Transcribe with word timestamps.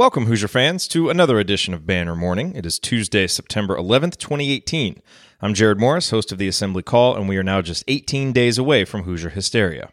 Welcome, 0.00 0.24
Hoosier 0.24 0.48
fans, 0.48 0.88
to 0.88 1.10
another 1.10 1.38
edition 1.38 1.74
of 1.74 1.84
Banner 1.84 2.16
Morning. 2.16 2.54
It 2.56 2.64
is 2.64 2.78
Tuesday, 2.78 3.26
September 3.26 3.76
11th, 3.76 4.16
2018. 4.16 5.02
I'm 5.42 5.52
Jared 5.52 5.78
Morris, 5.78 6.08
host 6.08 6.32
of 6.32 6.38
the 6.38 6.48
Assembly 6.48 6.82
Call, 6.82 7.14
and 7.14 7.28
we 7.28 7.36
are 7.36 7.42
now 7.42 7.60
just 7.60 7.84
18 7.86 8.32
days 8.32 8.56
away 8.56 8.86
from 8.86 9.02
Hoosier 9.02 9.28
hysteria. 9.28 9.90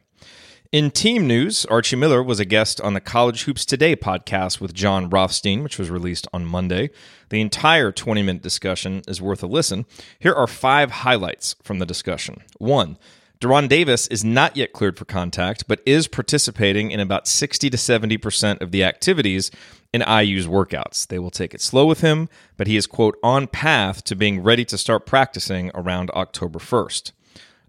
In 0.72 0.92
team 0.92 1.28
news, 1.28 1.66
Archie 1.66 1.98
Miller 1.98 2.24
was 2.24 2.40
a 2.40 2.46
guest 2.46 2.80
on 2.80 2.94
the 2.94 3.02
College 3.02 3.44
Hoops 3.44 3.66
Today 3.66 3.98
podcast 3.98 4.62
with 4.62 4.74
Jon 4.74 5.10
Rothstein, 5.10 5.62
which 5.62 5.78
was 5.78 5.90
released 5.90 6.26
on 6.32 6.46
Monday. 6.46 6.90
The 7.28 7.42
entire 7.42 7.92
20 7.92 8.24
minute 8.24 8.42
discussion 8.42 9.02
is 9.10 9.22
worth 9.22 9.44
a 9.44 9.48
listen. 9.48 9.86
Here 10.20 10.34
are 10.34 10.48
five 10.48 10.90
highlights 10.90 11.58
from 11.64 11.80
the 11.80 11.86
discussion. 11.86 12.44
One, 12.60 12.98
De'Ron 13.40 13.70
Davis 13.70 14.08
is 14.08 14.24
not 14.24 14.58
yet 14.58 14.74
cleared 14.74 14.98
for 14.98 15.06
contact, 15.06 15.68
but 15.68 15.82
is 15.86 16.08
participating 16.08 16.90
in 16.90 17.00
about 17.00 17.28
60 17.28 17.70
to 17.70 17.78
70% 17.78 18.62
of 18.62 18.72
the 18.72 18.84
activities 18.84 19.52
in 19.94 20.02
IU's 20.02 20.48
workouts. 20.48 21.08
They 21.08 21.20
will 21.20 21.32
take 21.32 21.54
it 21.54 21.62
slow 21.62 21.86
with 21.86 22.02
him, 22.02 22.30
but 22.56 22.68
he 22.68 22.76
is, 22.76 22.88
quote, 22.88 23.18
on 23.24 23.48
path 23.48 24.04
to 24.06 24.16
being 24.16 24.42
ready 24.42 24.66
to 24.66 24.78
start 24.78 25.06
practicing 25.06 25.72
around 25.74 26.10
October 26.12 26.60
1st. 26.60 27.12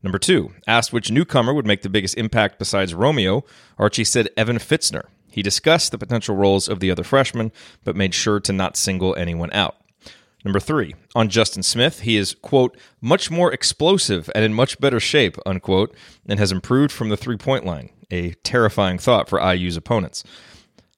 Number 0.02 0.18
two, 0.18 0.52
asked 0.66 0.92
which 0.92 1.10
newcomer 1.10 1.52
would 1.52 1.66
make 1.66 1.82
the 1.82 1.88
biggest 1.88 2.16
impact 2.16 2.58
besides 2.58 2.94
Romeo, 2.94 3.44
Archie 3.78 4.04
said 4.04 4.28
Evan 4.36 4.58
Fitzner. 4.58 5.06
He 5.30 5.42
discussed 5.42 5.91
the 5.91 5.98
potential 5.98 6.36
roles 6.36 6.68
of 6.68 6.80
the 6.80 6.91
other 6.91 7.04
freshmen, 7.04 7.52
but 7.84 7.96
made 7.96 8.14
sure 8.14 8.41
to 8.41 8.52
not 8.52 8.77
single 8.77 9.14
anyone 9.16 9.52
out. 9.52 9.77
Number 10.44 10.60
three, 10.60 10.94
on 11.16 11.28
Justin 11.28 11.64
Smith, 11.64 12.00
he 12.00 12.16
is, 12.16 12.34
quote, 12.34 12.77
much 13.00 13.30
more 13.30 13.52
explosive 13.52 14.30
and 14.34 14.44
in 14.44 14.55
much 14.55 14.80
better 14.80 15.00
shape, 15.00 15.36
unquote, 15.44 15.94
and 16.28 16.38
has 16.38 16.52
improved 16.52 16.92
from 16.92 17.08
the 17.08 17.16
three 17.16 17.36
point 17.36 17.66
line. 17.66 17.91
A 18.10 18.34
terrifying 18.44 18.98
thought 18.98 19.28
for 19.28 19.41
IU's 19.41 19.77
opponents. 19.77 20.22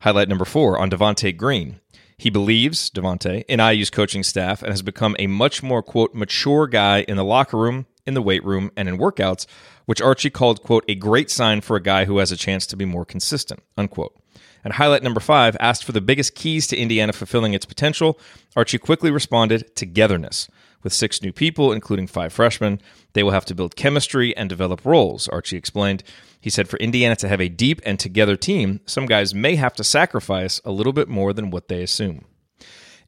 Highlight 0.00 0.28
number 0.28 0.46
four, 0.46 0.78
on 0.78 0.90
Devonte 0.90 1.36
Green. 1.36 1.78
He 2.16 2.30
believes, 2.30 2.90
Devonte, 2.90 3.44
in 3.48 3.60
IU's 3.60 3.90
coaching 3.90 4.22
staff 4.22 4.62
and 4.62 4.70
has 4.70 4.82
become 4.82 5.14
a 5.18 5.26
much 5.26 5.62
more, 5.62 5.82
quote, 5.82 6.14
mature 6.14 6.66
guy 6.66 7.02
in 7.02 7.16
the 7.16 7.24
locker 7.24 7.58
room, 7.58 7.86
in 8.06 8.14
the 8.14 8.22
weight 8.22 8.44
room, 8.44 8.70
and 8.76 8.88
in 8.88 8.98
workouts, 8.98 9.46
which 9.84 10.00
Archie 10.00 10.30
called, 10.30 10.62
quote, 10.62 10.84
a 10.88 10.94
great 10.94 11.30
sign 11.30 11.60
for 11.60 11.76
a 11.76 11.82
guy 11.82 12.06
who 12.06 12.18
has 12.18 12.32
a 12.32 12.36
chance 12.36 12.66
to 12.66 12.76
be 12.76 12.84
more 12.86 13.04
consistent, 13.04 13.62
unquote. 13.76 14.18
And 14.64 14.74
highlight 14.74 15.02
number 15.02 15.20
five 15.20 15.56
asked 15.60 15.84
for 15.84 15.92
the 15.92 16.00
biggest 16.00 16.34
keys 16.34 16.66
to 16.68 16.76
Indiana 16.76 17.12
fulfilling 17.12 17.52
its 17.52 17.66
potential. 17.66 18.18
Archie 18.56 18.78
quickly 18.78 19.10
responded 19.10 19.74
togetherness. 19.76 20.48
With 20.82 20.92
six 20.92 21.22
new 21.22 21.32
people, 21.32 21.72
including 21.72 22.06
five 22.06 22.32
freshmen, 22.32 22.80
they 23.12 23.22
will 23.22 23.32
have 23.32 23.44
to 23.46 23.54
build 23.54 23.76
chemistry 23.76 24.36
and 24.36 24.48
develop 24.48 24.84
roles, 24.84 25.28
Archie 25.28 25.56
explained. 25.56 26.02
He 26.40 26.50
said 26.50 26.68
for 26.68 26.78
Indiana 26.78 27.16
to 27.16 27.28
have 27.28 27.40
a 27.40 27.48
deep 27.48 27.80
and 27.84 27.98
together 27.98 28.36
team, 28.36 28.80
some 28.86 29.06
guys 29.06 29.34
may 29.34 29.56
have 29.56 29.74
to 29.74 29.84
sacrifice 29.84 30.60
a 30.64 30.70
little 30.70 30.94
bit 30.94 31.08
more 31.08 31.32
than 31.32 31.50
what 31.50 31.68
they 31.68 31.82
assume. 31.82 32.24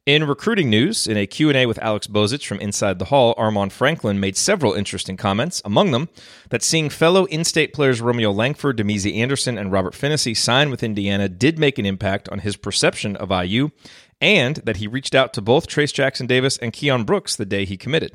In 0.05 0.25
recruiting 0.25 0.69
news, 0.69 1.07
in 1.07 1.15
a 1.15 1.25
Q&A 1.25 1.65
with 1.65 1.79
Alex 1.79 2.07
Bozich 2.07 2.45
from 2.45 2.59
Inside 2.59 2.99
the 2.99 3.05
Hall, 3.05 3.33
Armaan 3.35 3.71
Franklin 3.71 4.19
made 4.19 4.35
several 4.35 4.73
interesting 4.73 5.15
comments, 5.15 5.61
among 5.63 5.91
them 5.91 6.09
that 6.49 6.61
seeing 6.61 6.89
fellow 6.89 7.23
in-state 7.23 7.71
players 7.71 8.01
Romeo 8.01 8.29
Langford, 8.29 8.77
Damezi 8.77 9.15
Anderson, 9.15 9.57
and 9.57 9.71
Robert 9.71 9.93
Phinisee 9.93 10.35
sign 10.35 10.69
with 10.69 10.83
Indiana 10.83 11.29
did 11.29 11.57
make 11.57 11.79
an 11.79 11.85
impact 11.85 12.27
on 12.27 12.39
his 12.39 12.57
perception 12.57 13.15
of 13.15 13.31
IU, 13.31 13.69
and 14.23 14.55
that 14.63 14.77
he 14.77 14.87
reached 14.87 15.13
out 15.13 15.33
to 15.33 15.41
both 15.41 15.67
Trayce 15.67 15.93
Jackson 15.93 16.25
Davis 16.25 16.57
and 16.57 16.71
Keion 16.71 17.05
Brooks 17.05 17.35
the 17.35 17.45
day 17.45 17.65
he 17.65 17.75
committed. 17.75 18.13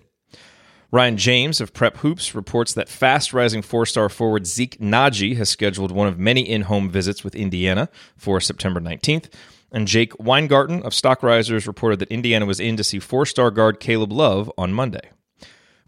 Ryan 0.90 1.18
James 1.18 1.60
of 1.60 1.74
Prep 1.74 1.98
Hoops 1.98 2.34
reports 2.34 2.72
that 2.72 2.88
fast 2.88 3.34
rising 3.34 3.60
four 3.60 3.84
star 3.84 4.08
forward 4.08 4.46
Zeke 4.46 4.78
Nnaji 4.80 5.36
has 5.36 5.50
scheduled 5.50 5.92
one 5.92 6.08
of 6.08 6.18
many 6.18 6.48
in 6.48 6.62
home 6.62 6.88
visits 6.88 7.22
with 7.22 7.34
Indiana 7.36 7.90
for 8.16 8.40
September 8.40 8.80
19th. 8.80 9.28
And 9.70 9.86
Jake 9.86 10.18
Weingarten 10.18 10.82
of 10.82 10.94
Stock 10.94 11.22
Risers 11.22 11.66
reported 11.66 11.98
that 11.98 12.10
Indiana 12.10 12.46
was 12.46 12.58
in 12.58 12.78
to 12.78 12.84
see 12.84 13.00
four 13.00 13.26
star 13.26 13.50
guard 13.50 13.78
Caleb 13.78 14.10
Love 14.10 14.50
on 14.56 14.72
Monday. 14.72 15.10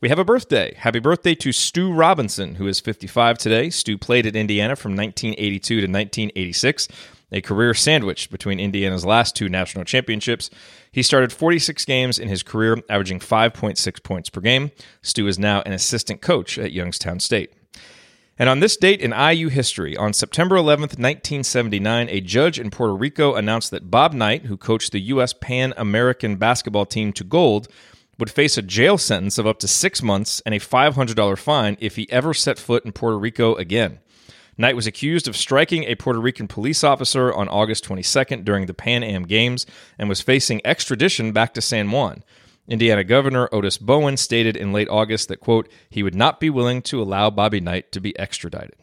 We 0.00 0.08
have 0.08 0.18
a 0.18 0.24
birthday. 0.24 0.72
Happy 0.78 0.98
birthday 0.98 1.34
to 1.34 1.52
Stew 1.52 1.92
Robinson, 1.92 2.54
who 2.54 2.66
is 2.66 2.80
55 2.80 3.36
today. 3.36 3.68
Stew 3.68 3.98
played 3.98 4.24
at 4.24 4.34
Indiana 4.34 4.74
from 4.74 4.96
1982 4.96 5.74
to 5.74 5.80
1986, 5.82 6.88
a 7.30 7.42
career 7.42 7.74
sandwich 7.74 8.30
between 8.30 8.58
Indiana's 8.58 9.04
last 9.04 9.36
two 9.36 9.50
national 9.50 9.84
championships. 9.84 10.48
He 10.90 11.02
started 11.02 11.34
46 11.34 11.84
games 11.84 12.18
in 12.18 12.28
his 12.28 12.42
career, 12.42 12.78
averaging 12.88 13.20
5.6 13.20 14.02
points 14.02 14.30
per 14.30 14.40
game. 14.40 14.70
Stew 15.02 15.26
is 15.26 15.38
now 15.38 15.60
an 15.66 15.74
assistant 15.74 16.22
coach 16.22 16.58
at 16.58 16.72
Youngstown 16.72 17.20
State. 17.20 17.52
And 18.38 18.48
on 18.48 18.60
this 18.60 18.78
date 18.78 19.02
in 19.02 19.12
IU 19.12 19.48
history, 19.50 19.98
on 19.98 20.14
September 20.14 20.56
11th, 20.56 20.96
1979, 20.96 22.08
a 22.08 22.22
judge 22.22 22.58
in 22.58 22.70
Puerto 22.70 22.94
Rico 22.94 23.34
announced 23.34 23.70
that 23.72 23.90
Bob 23.90 24.14
Knight, 24.14 24.46
who 24.46 24.56
coached 24.56 24.92
the 24.92 25.00
U.S. 25.00 25.34
Pan 25.34 25.74
American 25.76 26.36
basketball 26.36 26.86
team 26.86 27.12
to 27.12 27.22
gold, 27.22 27.68
would 28.20 28.30
face 28.30 28.56
a 28.56 28.62
jail 28.62 28.98
sentence 28.98 29.38
of 29.38 29.46
up 29.46 29.58
to 29.58 29.68
six 29.68 30.02
months 30.02 30.40
and 30.46 30.54
a 30.54 30.60
$500 30.60 31.38
fine 31.38 31.76
if 31.80 31.96
he 31.96 32.10
ever 32.10 32.32
set 32.32 32.58
foot 32.58 32.84
in 32.84 32.92
Puerto 32.92 33.18
Rico 33.18 33.54
again. 33.56 33.98
Knight 34.56 34.76
was 34.76 34.86
accused 34.86 35.26
of 35.26 35.36
striking 35.36 35.84
a 35.84 35.94
Puerto 35.94 36.20
Rican 36.20 36.46
police 36.46 36.84
officer 36.84 37.32
on 37.32 37.48
August 37.48 37.84
22nd 37.86 38.44
during 38.44 38.66
the 38.66 38.74
Pan 38.74 39.02
Am 39.02 39.22
Games 39.22 39.64
and 39.98 40.08
was 40.08 40.20
facing 40.20 40.60
extradition 40.64 41.32
back 41.32 41.54
to 41.54 41.62
San 41.62 41.90
Juan. 41.90 42.22
Indiana 42.68 43.02
Governor 43.02 43.48
Otis 43.52 43.78
Bowen 43.78 44.16
stated 44.16 44.56
in 44.56 44.72
late 44.72 44.88
August 44.88 45.28
that, 45.28 45.40
quote, 45.40 45.68
he 45.88 46.02
would 46.02 46.14
not 46.14 46.38
be 46.38 46.50
willing 46.50 46.82
to 46.82 47.02
allow 47.02 47.30
Bobby 47.30 47.60
Knight 47.60 47.90
to 47.92 48.00
be 48.00 48.16
extradited. 48.18 48.76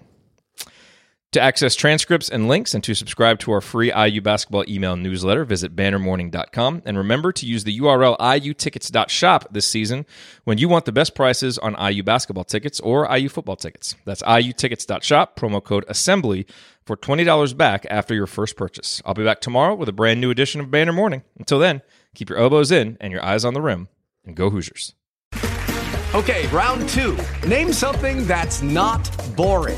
To 1.38 1.44
access 1.44 1.76
transcripts 1.76 2.30
and 2.30 2.48
links 2.48 2.74
and 2.74 2.84
to 2.84 2.96
subscribe 2.96 3.38
to 3.42 3.52
our 3.52 3.62
free 3.62 3.94
IU 3.94 4.22
basketball 4.22 4.64
email 4.68 4.96
newsletter, 4.96 5.46
visit 5.46 5.76
bannermorning.com. 5.76 6.82
And 6.84 6.98
remember 6.98 7.32
to 7.34 7.46
use 7.46 7.64
the 7.64 7.80
URL 7.80 8.18
iutickets.shop 8.18 9.46
this 9.52 9.68
season 9.68 10.08
when 10.46 10.58
you 10.58 10.68
want 10.68 10.86
the 10.86 10.92
best 10.92 11.14
prices 11.14 11.60
on 11.60 11.76
IU 11.80 12.02
basketball 12.02 12.44
tickets 12.44 12.80
or 12.80 13.08
IU 13.16 13.30
football 13.30 13.56
tickets. 13.56 13.94
That's 14.04 14.24
iutickets.shop, 14.24 15.40
promo 15.40 15.64
code 15.64 15.86
assembly 15.88 16.48
for 16.84 16.98
$20 16.98 17.56
back 17.56 17.86
after 17.88 18.16
your 18.16 18.26
first 18.26 18.58
purchase. 18.58 19.00
I'll 19.06 19.14
be 19.14 19.24
back 19.24 19.40
tomorrow 19.40 19.76
with 19.76 19.90
a 19.90 19.94
brand 19.94 20.20
new 20.20 20.32
edition 20.32 20.60
of 20.60 20.72
Banner 20.72 20.92
Morning. 20.92 21.22
Until 21.38 21.60
then, 21.60 21.84
keep 22.16 22.32
your 22.32 22.40
elbows 22.40 22.72
in 22.72 22.98
and 23.00 23.14
your 23.14 23.24
eyes 23.24 23.46
on 23.46 23.54
the 23.54 23.62
rim, 23.62 23.90
and 24.26 24.36
go 24.36 24.50
Hoosiers. 24.50 24.96
Okay, 26.16 26.48
round 26.48 26.90
two. 26.90 27.16
Name 27.46 27.72
something 27.72 28.26
that's 28.26 28.64
not 28.64 29.08
boring. 29.36 29.78